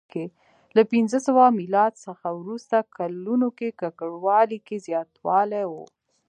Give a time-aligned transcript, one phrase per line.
[0.75, 5.73] له پنځه سوه میلاد څخه وروسته کلونو کې ککړوالي کې زیاتوالی و